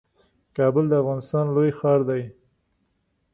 کابل 0.57 0.85
د 0.89 0.93
افغانستان 1.01 1.45
لوی 1.55 1.71
ښار 1.77 1.99
دئ 2.09 2.23